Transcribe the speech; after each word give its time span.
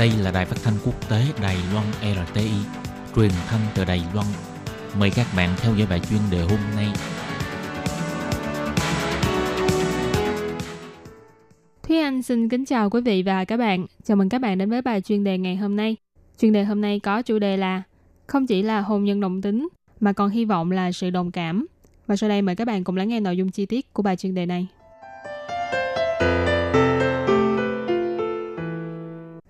Đây 0.00 0.10
là 0.22 0.30
đài 0.30 0.46
phát 0.46 0.56
thanh 0.64 0.74
quốc 0.84 1.10
tế 1.10 1.22
Đài 1.42 1.56
Loan 1.72 1.86
RTI, 2.02 2.50
truyền 3.16 3.30
thanh 3.46 3.60
từ 3.74 3.84
Đài 3.84 4.02
Loan. 4.14 4.26
Mời 4.98 5.10
các 5.10 5.26
bạn 5.36 5.50
theo 5.58 5.74
dõi 5.74 5.86
bài 5.90 6.00
chuyên 6.10 6.20
đề 6.30 6.40
hôm 6.40 6.58
nay. 6.76 6.86
Thúy 11.82 11.98
Anh 11.98 12.22
xin 12.22 12.48
kính 12.48 12.64
chào 12.64 12.90
quý 12.90 13.00
vị 13.00 13.22
và 13.22 13.44
các 13.44 13.56
bạn. 13.56 13.86
Chào 14.04 14.16
mừng 14.16 14.28
các 14.28 14.40
bạn 14.40 14.58
đến 14.58 14.70
với 14.70 14.82
bài 14.82 15.00
chuyên 15.00 15.24
đề 15.24 15.38
ngày 15.38 15.56
hôm 15.56 15.76
nay. 15.76 15.96
Chuyên 16.38 16.52
đề 16.52 16.64
hôm 16.64 16.80
nay 16.80 17.00
có 17.00 17.22
chủ 17.22 17.38
đề 17.38 17.56
là 17.56 17.82
không 18.26 18.46
chỉ 18.46 18.62
là 18.62 18.80
hôn 18.80 19.04
nhân 19.04 19.20
đồng 19.20 19.42
tính 19.42 19.68
mà 20.00 20.12
còn 20.12 20.30
hy 20.30 20.44
vọng 20.44 20.70
là 20.70 20.92
sự 20.92 21.10
đồng 21.10 21.30
cảm. 21.30 21.66
Và 22.06 22.16
sau 22.16 22.28
đây 22.28 22.42
mời 22.42 22.56
các 22.56 22.64
bạn 22.64 22.84
cùng 22.84 22.96
lắng 22.96 23.08
nghe 23.08 23.20
nội 23.20 23.36
dung 23.36 23.50
chi 23.50 23.66
tiết 23.66 23.92
của 23.92 24.02
bài 24.02 24.16
chuyên 24.16 24.34
đề 24.34 24.46
này. 24.46 24.68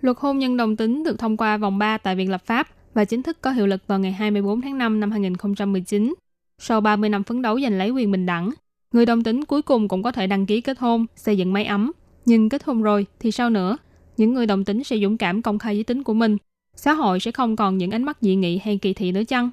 Luật 0.01 0.17
hôn 0.19 0.39
nhân 0.39 0.57
đồng 0.57 0.75
tính 0.75 1.03
được 1.03 1.19
thông 1.19 1.37
qua 1.37 1.57
vòng 1.57 1.77
3 1.77 1.97
tại 1.97 2.15
Viện 2.15 2.31
Lập 2.31 2.41
pháp 2.45 2.67
và 2.93 3.05
chính 3.05 3.23
thức 3.23 3.41
có 3.41 3.51
hiệu 3.51 3.67
lực 3.67 3.87
vào 3.87 3.99
ngày 3.99 4.11
24 4.11 4.61
tháng 4.61 4.77
5 4.77 4.99
năm 4.99 5.11
2019. 5.11 6.13
Sau 6.59 6.81
30 6.81 7.09
năm 7.09 7.23
phấn 7.23 7.41
đấu 7.41 7.59
giành 7.61 7.77
lấy 7.77 7.89
quyền 7.89 8.11
bình 8.11 8.25
đẳng, 8.25 8.51
người 8.91 9.05
đồng 9.05 9.23
tính 9.23 9.45
cuối 9.45 9.61
cùng 9.61 9.87
cũng 9.87 10.03
có 10.03 10.11
thể 10.11 10.27
đăng 10.27 10.45
ký 10.45 10.61
kết 10.61 10.79
hôn, 10.79 11.05
xây 11.15 11.37
dựng 11.37 11.53
mái 11.53 11.65
ấm. 11.65 11.91
Nhưng 12.25 12.49
kết 12.49 12.63
hôn 12.63 12.81
rồi 12.81 13.05
thì 13.19 13.31
sao 13.31 13.49
nữa? 13.49 13.77
Những 14.17 14.33
người 14.33 14.45
đồng 14.45 14.63
tính 14.63 14.83
sẽ 14.83 14.97
dũng 14.97 15.17
cảm 15.17 15.41
công 15.41 15.59
khai 15.59 15.75
giới 15.75 15.83
tính 15.83 16.03
của 16.03 16.13
mình. 16.13 16.37
Xã 16.75 16.93
hội 16.93 17.19
sẽ 17.19 17.31
không 17.31 17.55
còn 17.55 17.77
những 17.77 17.91
ánh 17.91 18.03
mắt 18.03 18.17
dị 18.21 18.35
nghị 18.35 18.57
hay 18.57 18.77
kỳ 18.77 18.93
thị 18.93 19.11
nữa 19.11 19.23
chăng? 19.27 19.49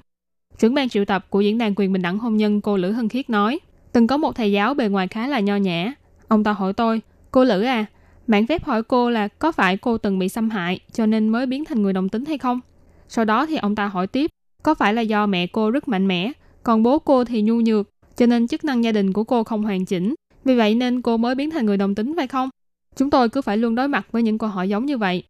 Trưởng 0.59 0.73
ban 0.73 0.89
triệu 0.89 1.05
tập 1.05 1.25
của 1.29 1.41
Diễn 1.41 1.57
đàn 1.57 1.73
quyền 1.75 1.93
bình 1.93 2.01
đẳng 2.01 2.19
hôn 2.19 2.37
nhân 2.37 2.61
cô 2.61 2.77
Lữ 2.77 2.91
Hân 2.91 3.09
Khiết 3.09 3.29
nói, 3.29 3.59
từng 3.91 4.07
có 4.07 4.17
một 4.17 4.35
thầy 4.35 4.51
giáo 4.51 4.73
bề 4.73 4.87
ngoài 4.89 5.07
khá 5.07 5.27
là 5.27 5.39
nho 5.39 5.55
nhã. 5.55 5.93
Ông 6.27 6.43
ta 6.43 6.53
hỏi 6.53 6.73
tôi, 6.73 7.01
cô 7.31 7.43
Lữ 7.43 7.61
à, 7.61 7.85
mạng 8.29 8.47
phép 8.47 8.63
hỏi 8.63 8.83
cô 8.83 9.09
là 9.09 9.27
có 9.27 9.51
phải 9.51 9.77
cô 9.77 9.97
từng 9.97 10.19
bị 10.19 10.29
xâm 10.29 10.49
hại 10.49 10.79
cho 10.93 11.05
nên 11.05 11.29
mới 11.29 11.45
biến 11.45 11.65
thành 11.65 11.81
người 11.81 11.93
đồng 11.93 12.09
tính 12.09 12.25
hay 12.25 12.37
không? 12.37 12.59
Sau 13.07 13.25
đó 13.25 13.45
thì 13.45 13.55
ông 13.55 13.75
ta 13.75 13.87
hỏi 13.87 14.07
tiếp, 14.07 14.31
có 14.63 14.73
phải 14.73 14.93
là 14.93 15.01
do 15.01 15.25
mẹ 15.25 15.47
cô 15.47 15.71
rất 15.71 15.87
mạnh 15.87 16.07
mẽ, 16.07 16.31
còn 16.63 16.83
bố 16.83 16.99
cô 16.99 17.23
thì 17.23 17.41
nhu 17.41 17.61
nhược, 17.61 17.89
cho 18.15 18.25
nên 18.25 18.47
chức 18.47 18.63
năng 18.63 18.83
gia 18.83 18.91
đình 18.91 19.13
của 19.13 19.23
cô 19.23 19.43
không 19.43 19.63
hoàn 19.63 19.85
chỉnh. 19.85 20.15
Vì 20.45 20.55
vậy 20.55 20.75
nên 20.75 21.01
cô 21.01 21.17
mới 21.17 21.35
biến 21.35 21.49
thành 21.49 21.65
người 21.65 21.77
đồng 21.77 21.95
tính 21.95 22.13
phải 22.17 22.27
không? 22.27 22.49
Chúng 22.95 23.09
tôi 23.09 23.29
cứ 23.29 23.41
phải 23.41 23.57
luôn 23.57 23.75
đối 23.75 23.87
mặt 23.87 24.07
với 24.11 24.23
những 24.23 24.37
câu 24.37 24.49
hỏi 24.49 24.69
giống 24.69 24.85
như 24.85 24.97
vậy. 24.97 25.23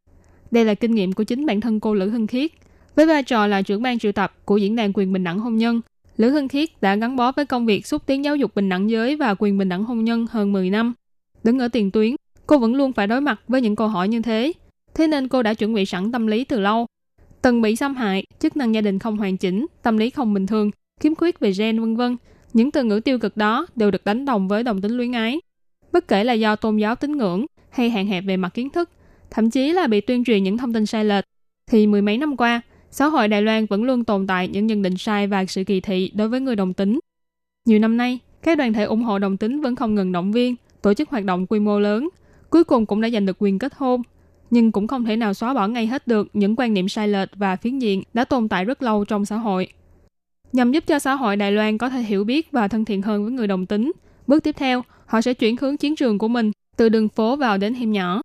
Đây 0.52 0.66
là 0.66 0.74
kinh 0.74 0.96
nghiệm 0.96 1.14
của 1.14 1.24
chính 1.24 1.46
bản 1.46 1.62
thân 1.62 1.80
cô 1.80 1.94
Lữ 1.94 2.10
Hân 2.10 2.28
Khiết. 2.28 2.52
Với 2.96 3.06
vai 3.06 3.24
trò 3.24 3.48
là 3.48 3.62
trưởng 3.62 3.82
ban 3.82 4.00
triệu 4.00 4.12
tập 4.12 4.34
của 4.46 4.58
Diễn 4.58 4.76
đàn 4.76 4.92
quyền 4.94 5.14
bình 5.14 5.24
đẳng 5.24 5.40
hôn 5.40 5.58
nhân, 5.58 5.82
Lữ 6.18 6.30
Hân 6.30 6.48
Khiết 6.48 6.82
đã 6.82 6.96
gắn 6.96 7.16
bó 7.16 7.32
với 7.32 7.46
công 7.46 7.66
việc 7.66 7.88
xúc 7.88 8.06
tiến 8.06 8.24
giáo 8.24 8.36
dục 8.36 8.56
bình 8.56 8.70
đẳng 8.70 8.90
giới 8.90 9.16
và 9.16 9.36
quyền 9.40 9.58
bình 9.58 9.70
đẳng 9.70 9.84
hôn 9.84 10.04
nhân 10.04 10.28
hơn 10.32 10.54
10 10.54 10.70
năm. 10.70 10.94
Đứng 11.44 11.60
ở 11.60 11.68
tiền 11.68 11.92
tuyến, 11.92 12.16
cô 12.50 12.58
vẫn 12.58 12.76
luôn 12.76 12.94
phải 12.94 13.08
đối 13.08 13.22
mặt 13.22 13.42
với 13.48 13.62
những 13.62 13.76
câu 13.76 13.88
hỏi 13.88 14.08
như 14.08 14.22
thế. 14.22 14.54
Thế 14.96 15.08
nên 15.08 15.28
cô 15.28 15.44
đã 15.44 15.54
chuẩn 15.54 15.74
bị 15.74 15.86
sẵn 15.86 16.12
tâm 16.12 16.28
lý 16.28 16.44
từ 16.44 16.60
lâu. 16.60 16.86
Từng 17.42 17.62
bị 17.62 17.76
xâm 17.76 17.96
hại, 17.96 18.24
chức 18.40 18.58
năng 18.58 18.76
gia 18.76 18.82
đình 18.82 19.00
không 19.00 19.18
hoàn 19.18 19.38
chỉnh, 19.38 19.66
tâm 19.82 19.98
lý 19.98 20.10
không 20.10 20.34
bình 20.34 20.48
thường, 20.48 20.72
khiếm 21.00 21.16
khuyết 21.16 21.40
về 21.40 21.52
gen 21.58 21.80
vân 21.80 21.96
vân. 21.96 22.18
Những 22.54 22.72
từ 22.72 22.84
ngữ 22.84 23.00
tiêu 23.00 23.20
cực 23.20 23.38
đó 23.38 23.68
đều 23.76 23.92
được 23.92 24.06
đánh 24.06 24.26
đồng 24.26 24.48
với 24.48 24.64
đồng 24.64 24.82
tính 24.82 24.92
luyến 24.92 25.12
ái. 25.12 25.42
Bất 25.92 26.08
kể 26.08 26.24
là 26.24 26.34
do 26.34 26.56
tôn 26.56 26.78
giáo 26.78 26.96
tín 26.96 27.18
ngưỡng 27.18 27.46
hay 27.70 27.90
hạn 27.90 28.08
hẹp 28.08 28.24
về 28.28 28.38
mặt 28.38 28.54
kiến 28.54 28.70
thức, 28.70 28.90
thậm 29.32 29.50
chí 29.50 29.72
là 29.72 29.88
bị 29.88 30.02
tuyên 30.02 30.24
truyền 30.24 30.44
những 30.44 30.58
thông 30.58 30.74
tin 30.74 30.86
sai 30.86 31.06
lệch, 31.06 31.26
thì 31.68 31.88
mười 31.88 32.02
mấy 32.02 32.18
năm 32.18 32.38
qua, 32.38 32.62
xã 32.92 33.06
hội 33.06 33.28
Đài 33.28 33.42
Loan 33.42 33.66
vẫn 33.66 33.84
luôn 33.84 34.04
tồn 34.04 34.28
tại 34.28 34.48
những 34.48 34.68
nhận 34.68 34.82
định 34.82 34.98
sai 34.98 35.28
và 35.28 35.46
sự 35.46 35.64
kỳ 35.64 35.80
thị 35.80 36.12
đối 36.16 36.28
với 36.28 36.42
người 36.42 36.56
đồng 36.56 36.74
tính. 36.74 37.00
Nhiều 37.66 37.80
năm 37.80 37.98
nay, 37.98 38.20
các 38.42 38.58
đoàn 38.58 38.74
thể 38.74 38.84
ủng 38.84 39.04
hộ 39.04 39.20
đồng 39.20 39.38
tính 39.38 39.62
vẫn 39.62 39.76
không 39.76 39.96
ngừng 39.96 40.12
động 40.12 40.32
viên, 40.32 40.56
tổ 40.82 40.94
chức 40.94 41.10
hoạt 41.10 41.26
động 41.26 41.48
quy 41.48 41.60
mô 41.60 41.80
lớn, 41.80 42.10
cuối 42.50 42.64
cùng 42.64 42.86
cũng 42.86 43.02
đã 43.02 43.10
giành 43.10 43.26
được 43.26 43.38
quyền 43.40 43.60
kết 43.60 43.74
hôn, 43.76 44.02
nhưng 44.50 44.72
cũng 44.72 44.88
không 44.88 45.06
thể 45.06 45.16
nào 45.16 45.34
xóa 45.34 45.54
bỏ 45.54 45.68
ngay 45.68 45.88
hết 45.88 46.08
được 46.08 46.28
những 46.34 46.56
quan 46.58 46.74
niệm 46.74 46.90
sai 46.90 47.08
lệch 47.08 47.30
và 47.36 47.56
phiến 47.56 47.80
diện 47.80 48.04
đã 48.14 48.26
tồn 48.26 48.50
tại 48.50 48.66
rất 48.66 48.84
lâu 48.84 49.06
trong 49.06 49.26
xã 49.26 49.36
hội. 49.36 49.68
Nhằm 50.54 50.72
giúp 50.72 50.84
cho 50.88 51.00
xã 51.00 51.14
hội 51.14 51.36
Đài 51.36 51.52
Loan 51.52 51.78
có 51.78 51.90
thể 51.90 52.02
hiểu 52.02 52.24
biết 52.24 52.52
và 52.52 52.68
thân 52.68 52.86
thiện 52.86 53.02
hơn 53.02 53.24
với 53.24 53.32
người 53.32 53.48
đồng 53.48 53.66
tính, 53.66 53.92
bước 54.28 54.44
tiếp 54.44 54.56
theo, 54.58 54.84
họ 55.06 55.22
sẽ 55.22 55.34
chuyển 55.34 55.56
hướng 55.62 55.78
chiến 55.78 55.96
trường 55.96 56.18
của 56.18 56.28
mình 56.28 56.52
từ 56.78 56.90
đường 56.90 57.10
phố 57.10 57.36
vào 57.36 57.58
đến 57.58 57.74
hẻm 57.74 57.92
nhỏ. 57.92 58.22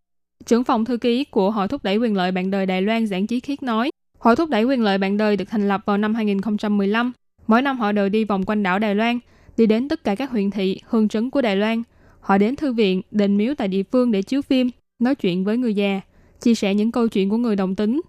Trưởng 0.47 0.65
phòng 0.65 0.85
thư 0.85 0.97
ký 0.97 1.25
của 1.25 1.51
Hội 1.51 1.69
thúc 1.69 1.85
đẩy 1.85 1.97
quyền 1.97 2.17
lợi 2.17 2.33
bạn 2.33 2.51
đời 2.51 2.67
Đài 2.67 2.83
Loan 2.83 3.07
Giảng 3.07 3.27
Chí 3.27 3.41
Khiết 3.41 3.63
nói, 3.63 3.91
Hội 4.19 4.37
thúc 4.37 4.49
đẩy 4.49 4.65
quyền 4.65 4.83
lợi 4.83 4.99
bạn 4.99 5.17
đời 5.17 5.37
được 5.37 5.45
thành 5.49 5.69
lập 5.69 5.83
vào 5.87 5.99
năm 5.99 6.15
2015. 6.15 7.13
Mỗi 7.47 7.63
năm 7.63 7.79
họ 7.79 7.93
đều 7.93 8.09
đi 8.09 8.25
vòng 8.25 8.45
quanh 8.45 8.63
đảo 8.63 8.79
Đài 8.79 8.95
Loan, 8.95 9.19
đi 9.57 9.67
đến 9.67 9.89
tất 9.89 10.05
cả 10.05 10.15
các 10.15 10.31
huyện 10.31 10.51
thị, 10.51 10.81
hương 10.87 11.09
trấn 11.09 11.31
của 11.31 11.43
Đài 11.43 11.57
Loan. 11.57 11.83
Họ 12.25 12.39
đến 12.39 12.57
thư 12.57 12.73
viện, 12.73 13.03
đền 13.11 13.37
miếu 13.37 13.55
tại 13.55 13.69
địa 13.69 13.83
phương 13.83 14.11
để 14.11 14.23
chiếu 14.23 14.43
phim, 14.43 14.71
nói 14.99 15.15
chuyện 15.15 15.45
với 15.45 15.57
người 15.57 15.75
già, 15.75 16.01
chia 16.41 16.55
sẻ 16.55 16.75
những 16.75 16.93
câu 16.93 17.09
chuyện 17.09 17.31
của 17.31 17.37
người 17.37 17.57
đồng 17.57 17.75
tính. 17.75 18.01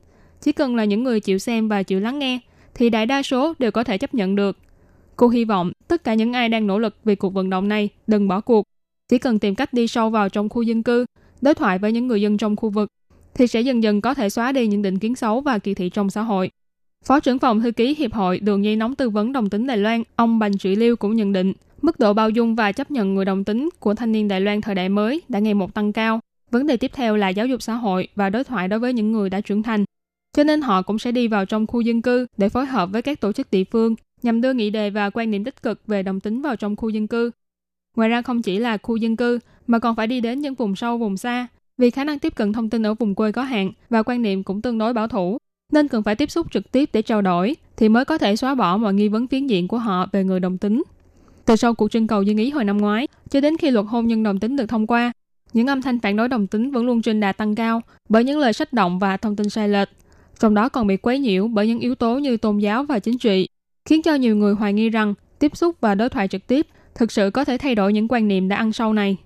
Chỉ 0.41 0.51
cần 0.51 0.75
là 0.75 0.85
những 0.85 1.03
người 1.03 1.19
chịu 1.19 1.37
xem 1.37 1.67
và 1.67 1.83
chịu 1.83 1.99
lắng 1.99 2.19
nghe, 2.19 2.39
thì 2.75 2.89
đại 2.89 3.05
đa 3.05 3.23
số 3.23 3.53
đều 3.59 3.71
có 3.71 3.83
thể 3.83 3.97
chấp 3.97 4.13
nhận 4.13 4.35
được. 4.35 4.57
Cô 5.15 5.27
hy 5.27 5.45
vọng 5.45 5.71
tất 5.87 6.03
cả 6.03 6.13
những 6.13 6.33
ai 6.33 6.49
đang 6.49 6.67
nỗ 6.67 6.79
lực 6.79 6.95
vì 7.03 7.15
cuộc 7.15 7.33
vận 7.33 7.49
động 7.49 7.67
này 7.67 7.89
đừng 8.07 8.27
bỏ 8.27 8.41
cuộc. 8.41 8.63
Chỉ 9.09 9.17
cần 9.17 9.39
tìm 9.39 9.55
cách 9.55 9.73
đi 9.73 9.87
sâu 9.87 10.09
vào 10.09 10.29
trong 10.29 10.49
khu 10.49 10.61
dân 10.61 10.83
cư, 10.83 11.05
đối 11.41 11.53
thoại 11.53 11.79
với 11.79 11.91
những 11.91 12.07
người 12.07 12.21
dân 12.21 12.37
trong 12.37 12.55
khu 12.55 12.69
vực, 12.69 12.89
thì 13.33 13.47
sẽ 13.47 13.61
dần 13.61 13.83
dần 13.83 14.01
có 14.01 14.13
thể 14.13 14.29
xóa 14.29 14.51
đi 14.51 14.67
những 14.67 14.81
định 14.81 14.99
kiến 14.99 15.15
xấu 15.15 15.41
và 15.41 15.57
kỳ 15.57 15.73
thị 15.73 15.89
trong 15.89 16.09
xã 16.09 16.21
hội. 16.21 16.51
Phó 17.05 17.19
trưởng 17.19 17.39
phòng 17.39 17.61
thư 17.61 17.71
ký 17.71 17.95
Hiệp 17.95 18.13
hội 18.13 18.39
Đường 18.39 18.63
dây 18.63 18.75
nóng 18.75 18.95
tư 18.95 19.09
vấn 19.09 19.33
đồng 19.33 19.49
tính 19.49 19.67
Đài 19.67 19.77
Loan, 19.77 20.03
ông 20.15 20.39
Bành 20.39 20.57
Trị 20.57 20.75
Liêu 20.75 20.95
cũng 20.95 21.15
nhận 21.15 21.33
định, 21.33 21.53
mức 21.85 21.99
độ 21.99 22.13
bao 22.13 22.29
dung 22.29 22.55
và 22.55 22.71
chấp 22.71 22.91
nhận 22.91 23.15
người 23.15 23.25
đồng 23.25 23.43
tính 23.43 23.69
của 23.79 23.93
thanh 23.93 24.11
niên 24.11 24.27
Đài 24.27 24.41
Loan 24.41 24.61
thời 24.61 24.75
đại 24.75 24.89
mới 24.89 25.21
đã 25.29 25.39
ngày 25.39 25.53
một 25.53 25.73
tăng 25.73 25.93
cao. 25.93 26.19
Vấn 26.51 26.67
đề 26.67 26.77
tiếp 26.77 26.91
theo 26.93 27.15
là 27.15 27.29
giáo 27.29 27.47
dục 27.47 27.61
xã 27.61 27.73
hội 27.73 28.07
và 28.15 28.29
đối 28.29 28.43
thoại 28.43 28.67
đối 28.67 28.79
với 28.79 28.93
những 28.93 29.11
người 29.11 29.29
đã 29.29 29.41
trưởng 29.41 29.63
thành. 29.63 29.85
Cho 30.37 30.43
nên 30.43 30.61
họ 30.61 30.81
cũng 30.81 30.99
sẽ 30.99 31.11
đi 31.11 31.27
vào 31.27 31.45
trong 31.45 31.67
khu 31.67 31.81
dân 31.81 32.01
cư 32.01 32.27
để 32.37 32.49
phối 32.49 32.65
hợp 32.65 32.89
với 32.91 33.01
các 33.01 33.21
tổ 33.21 33.31
chức 33.31 33.51
địa 33.51 33.63
phương 33.63 33.95
nhằm 34.23 34.41
đưa 34.41 34.53
nghị 34.53 34.69
đề 34.69 34.89
và 34.89 35.09
quan 35.09 35.31
niệm 35.31 35.43
tích 35.43 35.63
cực 35.63 35.87
về 35.87 36.03
đồng 36.03 36.19
tính 36.19 36.41
vào 36.41 36.55
trong 36.55 36.75
khu 36.75 36.89
dân 36.89 37.07
cư. 37.07 37.31
Ngoài 37.95 38.09
ra 38.09 38.21
không 38.21 38.41
chỉ 38.41 38.59
là 38.59 38.77
khu 38.77 38.95
dân 38.95 39.15
cư 39.15 39.39
mà 39.67 39.79
còn 39.79 39.95
phải 39.95 40.07
đi 40.07 40.21
đến 40.21 40.41
những 40.41 40.55
vùng 40.55 40.75
sâu, 40.75 40.97
vùng 40.97 41.17
xa, 41.17 41.47
vì 41.77 41.89
khả 41.91 42.03
năng 42.03 42.19
tiếp 42.19 42.35
cận 42.35 42.53
thông 42.53 42.69
tin 42.69 42.83
ở 42.83 42.93
vùng 42.93 43.15
quê 43.15 43.31
có 43.31 43.43
hạn 43.43 43.71
và 43.89 44.03
quan 44.03 44.21
niệm 44.21 44.43
cũng 44.43 44.61
tương 44.61 44.77
đối 44.77 44.93
bảo 44.93 45.07
thủ, 45.07 45.37
nên 45.71 45.87
cần 45.87 46.03
phải 46.03 46.15
tiếp 46.15 46.31
xúc 46.31 46.47
trực 46.51 46.71
tiếp 46.71 46.89
để 46.93 47.01
trao 47.01 47.21
đổi 47.21 47.55
thì 47.77 47.89
mới 47.89 48.05
có 48.05 48.17
thể 48.17 48.35
xóa 48.35 48.55
bỏ 48.55 48.77
mọi 48.77 48.93
nghi 48.93 49.07
vấn 49.07 49.27
phiến 49.27 49.47
diện 49.47 49.67
của 49.67 49.77
họ 49.77 50.07
về 50.11 50.23
người 50.23 50.39
đồng 50.39 50.57
tính. 50.57 50.83
Từ 51.45 51.55
sau 51.55 51.73
cuộc 51.73 51.91
trưng 51.91 52.07
cầu 52.07 52.23
dân 52.23 52.37
ý 52.37 52.49
hồi 52.49 52.63
năm 52.63 52.77
ngoái, 52.77 53.07
cho 53.29 53.41
đến 53.41 53.57
khi 53.57 53.71
luật 53.71 53.85
hôn 53.89 54.07
nhân 54.07 54.23
đồng 54.23 54.39
tính 54.39 54.55
được 54.55 54.65
thông 54.65 54.87
qua, 54.87 55.11
những 55.53 55.67
âm 55.67 55.81
thanh 55.81 55.99
phản 55.99 56.15
đối 56.15 56.27
đồng 56.27 56.47
tính 56.47 56.71
vẫn 56.71 56.85
luôn 56.85 57.01
trên 57.01 57.19
đà 57.19 57.31
tăng 57.31 57.55
cao 57.55 57.81
bởi 58.09 58.23
những 58.23 58.39
lời 58.39 58.53
sách 58.53 58.73
động 58.73 58.99
và 58.99 59.17
thông 59.17 59.35
tin 59.35 59.49
sai 59.49 59.69
lệch, 59.69 59.89
trong 60.39 60.53
đó 60.53 60.69
còn 60.69 60.87
bị 60.87 60.97
quấy 60.97 61.19
nhiễu 61.19 61.47
bởi 61.47 61.67
những 61.67 61.79
yếu 61.79 61.95
tố 61.95 62.17
như 62.17 62.37
tôn 62.37 62.57
giáo 62.57 62.83
và 62.83 62.99
chính 62.99 63.17
trị, 63.17 63.47
khiến 63.85 64.01
cho 64.01 64.15
nhiều 64.15 64.35
người 64.35 64.53
hoài 64.53 64.73
nghi 64.73 64.89
rằng 64.89 65.13
tiếp 65.39 65.57
xúc 65.57 65.75
và 65.81 65.95
đối 65.95 66.09
thoại 66.09 66.27
trực 66.27 66.47
tiếp 66.47 66.67
thực 66.95 67.11
sự 67.11 67.29
có 67.29 67.45
thể 67.45 67.57
thay 67.57 67.75
đổi 67.75 67.93
những 67.93 68.07
quan 68.07 68.27
niệm 68.27 68.47
đã 68.47 68.55
ăn 68.55 68.71
sâu 68.71 68.93
này. 68.93 69.17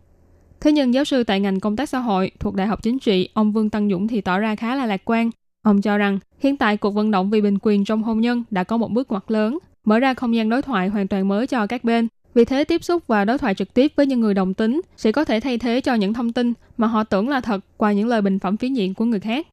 Thế 0.62 0.72
nhưng 0.72 0.94
giáo 0.94 1.04
sư 1.04 1.24
tại 1.24 1.40
ngành 1.40 1.60
công 1.60 1.76
tác 1.76 1.90
xã 1.90 2.00
hội 2.00 2.32
thuộc 2.40 2.56
Đại 2.56 2.68
học 2.68 2.84
Chính 2.84 3.00
trị, 3.00 3.30
ông 3.34 3.52
Vương 3.52 3.70
Tăng 3.70 3.90
Dũng 3.90 4.08
thì 4.08 4.22
tỏ 4.22 4.40
ra 4.40 4.56
khá 4.56 4.76
là 4.76 4.86
lạc 4.86 5.02
quan. 5.06 5.30
Ông 5.62 5.82
cho 5.82 5.98
rằng 5.98 6.20
hiện 6.40 6.58
tại 6.58 6.78
cuộc 6.78 6.92
vận 6.92 7.12
động 7.12 7.30
vì 7.30 7.42
bình 7.42 7.58
quyền 7.62 7.86
trong 7.86 8.04
hôn 8.04 8.22
nhân 8.22 8.44
đã 8.52 8.64
có 8.64 8.78
một 8.78 8.92
bước 8.92 9.12
ngoặt 9.12 9.24
lớn, 9.28 9.58
mở 9.86 10.00
ra 10.00 10.14
không 10.14 10.36
gian 10.36 10.50
đối 10.50 10.62
thoại 10.62 10.88
hoàn 10.88 11.08
toàn 11.08 11.28
mới 11.28 11.48
cho 11.48 11.68
các 11.68 11.84
bên. 11.84 12.08
Vì 12.34 12.46
thế 12.46 12.64
tiếp 12.64 12.84
xúc 12.84 13.04
và 13.08 13.26
đối 13.26 13.38
thoại 13.38 13.56
trực 13.56 13.74
tiếp 13.74 13.92
với 13.96 14.06
những 14.06 14.20
người 14.20 14.34
đồng 14.34 14.54
tính 14.54 14.82
sẽ 14.98 15.12
có 15.12 15.26
thể 15.26 15.40
thay 15.40 15.58
thế 15.58 15.82
cho 15.82 15.94
những 15.94 16.14
thông 16.14 16.34
tin 16.34 16.54
mà 16.78 16.88
họ 16.88 17.04
tưởng 17.04 17.30
là 17.30 17.42
thật 17.42 17.66
qua 17.78 17.92
những 17.92 18.08
lời 18.08 18.22
bình 18.22 18.40
phẩm 18.40 18.58
phiến 18.58 18.74
diện 18.74 18.94
của 18.94 19.06
người 19.06 19.20
khác. 19.20 19.48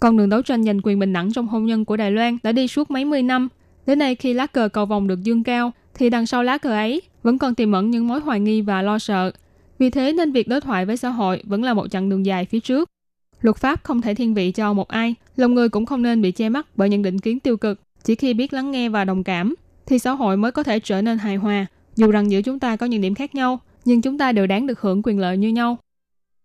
Con 0.00 0.16
đường 0.16 0.28
đấu 0.28 0.42
tranh 0.42 0.64
giành 0.64 0.80
quyền 0.82 0.98
bình 0.98 1.12
đẳng 1.12 1.32
trong 1.32 1.46
hôn 1.46 1.64
nhân 1.64 1.84
của 1.84 1.96
Đài 1.96 2.10
Loan 2.10 2.38
đã 2.42 2.52
đi 2.52 2.68
suốt 2.68 2.90
mấy 2.90 3.04
mươi 3.04 3.22
năm. 3.22 3.48
Đến 3.86 3.98
nay 3.98 4.14
khi 4.14 4.34
lá 4.34 4.46
cờ 4.46 4.68
cầu 4.68 4.86
vòng 4.86 5.06
được 5.06 5.22
dương 5.22 5.44
cao, 5.44 5.72
thì 5.94 6.10
đằng 6.10 6.26
sau 6.26 6.42
lá 6.42 6.58
cờ 6.58 6.70
ấy 6.70 7.02
vẫn 7.22 7.38
còn 7.38 7.54
tiềm 7.54 7.72
ẩn 7.72 7.90
những 7.90 8.08
mối 8.08 8.20
hoài 8.20 8.40
nghi 8.40 8.60
và 8.60 8.82
lo 8.82 8.98
sợ. 8.98 9.32
Vì 9.78 9.90
thế 9.90 10.12
nên 10.12 10.32
việc 10.32 10.48
đối 10.48 10.60
thoại 10.60 10.86
với 10.86 10.96
xã 10.96 11.08
hội 11.08 11.42
vẫn 11.44 11.62
là 11.62 11.74
một 11.74 11.88
chặng 11.90 12.08
đường 12.08 12.26
dài 12.26 12.44
phía 12.44 12.60
trước. 12.60 12.88
Luật 13.40 13.56
pháp 13.56 13.84
không 13.84 14.00
thể 14.00 14.14
thiên 14.14 14.34
vị 14.34 14.52
cho 14.52 14.72
một 14.72 14.88
ai, 14.88 15.14
lòng 15.36 15.54
người 15.54 15.68
cũng 15.68 15.86
không 15.86 16.02
nên 16.02 16.22
bị 16.22 16.32
che 16.32 16.48
mắt 16.48 16.66
bởi 16.76 16.88
những 16.88 17.02
định 17.02 17.18
kiến 17.18 17.40
tiêu 17.40 17.56
cực. 17.56 17.80
Chỉ 18.04 18.14
khi 18.14 18.34
biết 18.34 18.52
lắng 18.52 18.70
nghe 18.70 18.88
và 18.88 19.04
đồng 19.04 19.24
cảm, 19.24 19.54
thì 19.88 19.98
xã 19.98 20.10
hội 20.10 20.36
mới 20.36 20.52
có 20.52 20.62
thể 20.62 20.80
trở 20.80 21.02
nên 21.02 21.18
hài 21.18 21.36
hòa. 21.36 21.66
Dù 21.96 22.10
rằng 22.10 22.30
giữa 22.30 22.42
chúng 22.42 22.58
ta 22.58 22.76
có 22.76 22.86
những 22.86 23.00
điểm 23.00 23.14
khác 23.14 23.34
nhau, 23.34 23.60
nhưng 23.84 24.02
chúng 24.02 24.18
ta 24.18 24.32
đều 24.32 24.46
đáng 24.46 24.66
được 24.66 24.80
hưởng 24.80 25.02
quyền 25.04 25.18
lợi 25.18 25.36
như 25.36 25.48
nhau. 25.48 25.78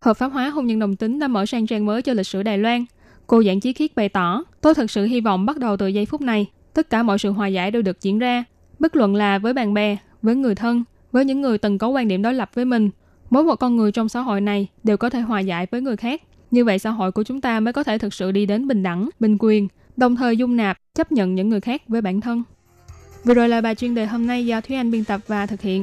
Hợp 0.00 0.14
pháp 0.14 0.28
hóa 0.28 0.48
hôn 0.48 0.66
nhân 0.66 0.78
đồng 0.78 0.96
tính 0.96 1.18
đã 1.18 1.28
mở 1.28 1.46
sang 1.46 1.66
trang 1.66 1.86
mới 1.86 2.02
cho 2.02 2.12
lịch 2.12 2.26
sử 2.26 2.42
Đài 2.42 2.58
Loan. 2.58 2.84
Cô 3.26 3.42
Giảng 3.44 3.60
Chí 3.60 3.72
Khiết 3.72 3.94
bày 3.96 4.08
tỏ, 4.08 4.44
tôi 4.60 4.74
thật 4.74 4.90
sự 4.90 5.04
hy 5.04 5.20
vọng 5.20 5.46
bắt 5.46 5.58
đầu 5.58 5.76
từ 5.76 5.86
giây 5.86 6.06
phút 6.06 6.20
này, 6.20 6.46
tất 6.74 6.90
cả 6.90 7.02
mọi 7.02 7.18
sự 7.18 7.30
hòa 7.30 7.48
giải 7.48 7.70
đều 7.70 7.82
được 7.82 8.00
diễn 8.00 8.18
ra, 8.18 8.44
bất 8.78 8.96
luận 8.96 9.14
là 9.14 9.38
với 9.38 9.52
bạn 9.52 9.74
bè, 9.74 9.96
với 10.22 10.34
người 10.34 10.54
thân, 10.54 10.84
với 11.12 11.24
những 11.24 11.40
người 11.40 11.58
từng 11.58 11.78
có 11.78 11.88
quan 11.88 12.08
điểm 12.08 12.22
đối 12.22 12.34
lập 12.34 12.50
với 12.54 12.64
mình. 12.64 12.90
Mỗi 13.30 13.44
một 13.44 13.56
con 13.56 13.76
người 13.76 13.92
trong 13.92 14.08
xã 14.08 14.20
hội 14.20 14.40
này 14.40 14.68
đều 14.84 14.96
có 14.96 15.10
thể 15.10 15.20
hòa 15.20 15.40
giải 15.40 15.66
với 15.70 15.80
người 15.80 15.96
khác. 15.96 16.22
Như 16.50 16.64
vậy 16.64 16.78
xã 16.78 16.90
hội 16.90 17.12
của 17.12 17.22
chúng 17.22 17.40
ta 17.40 17.60
mới 17.60 17.72
có 17.72 17.84
thể 17.84 17.98
thực 17.98 18.14
sự 18.14 18.32
đi 18.32 18.46
đến 18.46 18.68
bình 18.68 18.82
đẳng, 18.82 19.08
bình 19.20 19.36
quyền, 19.40 19.68
đồng 19.96 20.16
thời 20.16 20.36
dung 20.36 20.56
nạp, 20.56 20.78
chấp 20.94 21.12
nhận 21.12 21.34
những 21.34 21.48
người 21.48 21.60
khác 21.60 21.82
với 21.88 22.00
bản 22.00 22.20
thân. 22.20 22.42
Vừa 23.24 23.34
rồi 23.34 23.48
là 23.48 23.60
bài 23.60 23.74
chuyên 23.74 23.94
đề 23.94 24.06
hôm 24.06 24.26
nay 24.26 24.46
do 24.46 24.60
Thúy 24.60 24.76
Anh 24.76 24.90
biên 24.90 25.04
tập 25.04 25.20
và 25.26 25.46
thực 25.46 25.60
hiện. 25.60 25.82